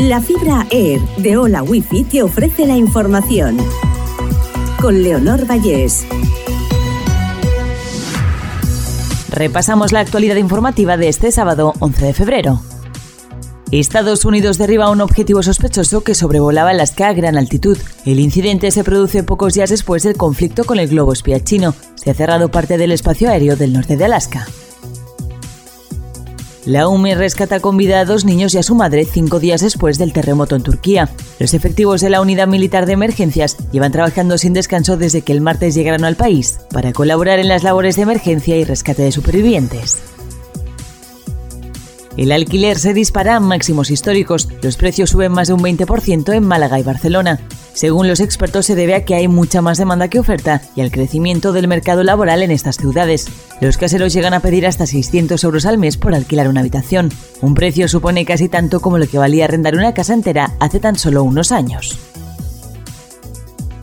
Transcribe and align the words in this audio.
La 0.00 0.22
fibra 0.22 0.66
Air 0.70 0.98
de 1.18 1.36
Hola 1.36 1.62
Wifi 1.62 2.04
te 2.04 2.22
ofrece 2.22 2.64
la 2.64 2.74
información. 2.74 3.58
Con 4.80 5.02
Leonor 5.02 5.44
Vallés. 5.44 6.06
Repasamos 9.28 9.92
la 9.92 10.00
actualidad 10.00 10.36
informativa 10.36 10.96
de 10.96 11.08
este 11.08 11.30
sábado 11.30 11.74
11 11.80 12.06
de 12.06 12.14
febrero. 12.14 12.62
Estados 13.70 14.24
Unidos 14.24 14.56
derriba 14.56 14.90
un 14.90 15.02
objetivo 15.02 15.42
sospechoso 15.42 16.02
que 16.02 16.14
sobrevolaba 16.14 16.70
Alaska 16.70 17.08
a 17.08 17.12
gran 17.12 17.36
altitud. 17.36 17.76
El 18.06 18.20
incidente 18.20 18.70
se 18.70 18.84
produce 18.84 19.22
pocos 19.22 19.52
días 19.52 19.68
después 19.68 20.02
del 20.02 20.16
conflicto 20.16 20.64
con 20.64 20.78
el 20.78 20.88
globo 20.88 21.12
espía 21.12 21.44
chino. 21.44 21.74
Se 21.96 22.10
ha 22.10 22.14
cerrado 22.14 22.50
parte 22.50 22.78
del 22.78 22.92
espacio 22.92 23.28
aéreo 23.28 23.54
del 23.54 23.74
norte 23.74 23.98
de 23.98 24.06
Alaska. 24.06 24.46
La 26.66 26.88
UME 26.88 27.14
rescata 27.14 27.58
con 27.60 27.78
vida 27.78 28.00
a 28.00 28.04
dos 28.04 28.26
niños 28.26 28.54
y 28.54 28.58
a 28.58 28.62
su 28.62 28.74
madre 28.74 29.06
cinco 29.06 29.40
días 29.40 29.62
después 29.62 29.96
del 29.96 30.12
terremoto 30.12 30.56
en 30.56 30.62
Turquía. 30.62 31.08
Los 31.38 31.54
efectivos 31.54 32.02
de 32.02 32.10
la 32.10 32.20
Unidad 32.20 32.48
Militar 32.48 32.84
de 32.84 32.92
Emergencias 32.92 33.56
llevan 33.72 33.92
trabajando 33.92 34.36
sin 34.36 34.52
descanso 34.52 34.98
desde 34.98 35.22
que 35.22 35.32
el 35.32 35.40
martes 35.40 35.74
llegaron 35.74 36.04
al 36.04 36.16
país 36.16 36.60
para 36.70 36.92
colaborar 36.92 37.38
en 37.38 37.48
las 37.48 37.62
labores 37.62 37.96
de 37.96 38.02
emergencia 38.02 38.58
y 38.58 38.64
rescate 38.64 39.02
de 39.02 39.12
supervivientes. 39.12 40.02
El 42.16 42.32
alquiler 42.32 42.78
se 42.78 42.92
dispara 42.92 43.36
a 43.36 43.40
máximos 43.40 43.90
históricos. 43.90 44.48
Los 44.62 44.76
precios 44.76 45.10
suben 45.10 45.32
más 45.32 45.48
de 45.48 45.54
un 45.54 45.60
20% 45.60 46.34
en 46.34 46.44
Málaga 46.44 46.78
y 46.78 46.82
Barcelona. 46.82 47.40
Según 47.72 48.08
los 48.08 48.20
expertos, 48.20 48.66
se 48.66 48.74
debe 48.74 48.94
a 48.94 49.04
que 49.04 49.14
hay 49.14 49.28
mucha 49.28 49.62
más 49.62 49.78
demanda 49.78 50.08
que 50.08 50.18
oferta 50.18 50.60
y 50.74 50.80
al 50.80 50.90
crecimiento 50.90 51.52
del 51.52 51.68
mercado 51.68 52.02
laboral 52.02 52.42
en 52.42 52.50
estas 52.50 52.76
ciudades. 52.76 53.28
Los 53.60 53.78
caseros 53.78 54.12
llegan 54.12 54.34
a 54.34 54.40
pedir 54.40 54.66
hasta 54.66 54.86
600 54.86 55.42
euros 55.44 55.66
al 55.66 55.78
mes 55.78 55.96
por 55.96 56.14
alquilar 56.14 56.48
una 56.48 56.60
habitación. 56.60 57.10
Un 57.40 57.54
precio 57.54 57.88
supone 57.88 58.24
casi 58.24 58.48
tanto 58.48 58.80
como 58.80 58.98
lo 58.98 59.06
que 59.06 59.18
valía 59.18 59.44
arrendar 59.44 59.76
una 59.76 59.94
casa 59.94 60.14
entera 60.14 60.56
hace 60.58 60.80
tan 60.80 60.98
solo 60.98 61.22
unos 61.22 61.52
años. 61.52 62.09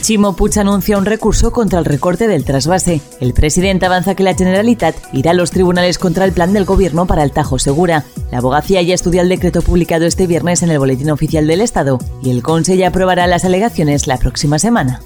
Chimo 0.02 0.36
Puig 0.36 0.58
anuncia 0.59 0.98
un 0.98 1.06
recurso 1.06 1.52
contra 1.52 1.80
el 1.80 1.86
recorte 1.86 2.28
del 2.28 2.45
trasvase. 2.45 3.02
El 3.20 3.34
presidente 3.34 3.86
avanza 3.86 4.16
que 4.16 4.23
la 4.23 4.36
Generalitat 4.36 4.95
irá 5.14 5.31
a 5.31 5.34
los 5.34 5.52
tribunales 5.52 5.98
contra 5.98 6.26
el 6.26 6.31
plan 6.31 6.53
del 6.53 6.66
gobierno 6.66 7.06
para 7.08 7.23
el 7.23 7.31
Tajo 7.31 7.59
Segura. 7.59 8.06
La 8.31 8.38
abogacía 8.38 8.81
ya 8.81 8.94
estudia 8.94 9.22
el 9.22 9.30
decreto 9.30 9.62
publicado 9.62 10.06
este 10.06 10.28
viernes 10.28 10.64
en 10.64 10.72
el 10.72 10.80
Boletín 10.80 11.09
Oficial 11.09 11.48
del 11.48 11.62
Estado 11.62 12.00
y 12.23 12.30
el 12.30 12.44
Consejo 12.44 12.86
aprobará 12.86 13.28
las 13.28 13.45
alegaciones 13.45 14.08
la 14.08 14.18
próxima 14.18 14.59
semana. 14.59 15.02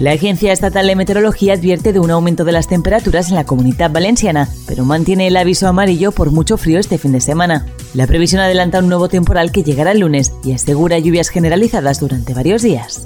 La 0.00 0.12
Agencia 0.12 0.50
Estatal 0.50 0.86
de 0.86 0.96
Meteorología 0.96 1.52
advierte 1.52 1.92
de 1.92 2.00
un 2.00 2.10
aumento 2.10 2.44
de 2.44 2.52
las 2.52 2.66
temperaturas 2.66 3.28
en 3.28 3.34
la 3.34 3.44
comunidad 3.44 3.90
valenciana, 3.90 4.48
pero 4.66 4.86
mantiene 4.86 5.26
el 5.26 5.36
aviso 5.36 5.68
amarillo 5.68 6.10
por 6.10 6.30
mucho 6.30 6.56
frío 6.56 6.78
este 6.78 6.96
fin 6.96 7.12
de 7.12 7.20
semana. 7.20 7.66
La 7.92 8.06
previsión 8.06 8.40
adelanta 8.40 8.78
un 8.78 8.88
nuevo 8.88 9.10
temporal 9.10 9.52
que 9.52 9.62
llegará 9.62 9.92
el 9.92 10.00
lunes 10.00 10.32
y 10.42 10.54
asegura 10.54 10.98
lluvias 10.98 11.28
generalizadas 11.28 12.00
durante 12.00 12.32
varios 12.32 12.62
días. 12.62 13.04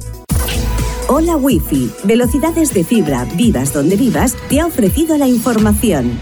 Hola 1.09 1.37
Wi-Fi, 1.37 1.91
velocidades 2.05 2.73
de 2.73 2.85
fibra, 2.85 3.27
vivas 3.35 3.73
donde 3.73 3.97
vivas, 3.97 4.37
te 4.49 4.61
ha 4.61 4.67
ofrecido 4.67 5.19
la 5.19 5.27
información. 5.27 6.17